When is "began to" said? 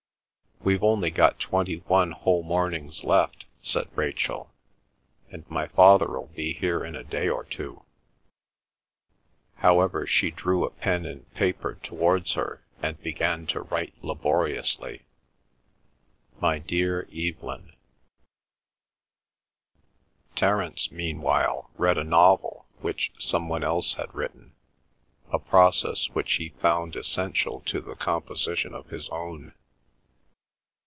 13.01-13.61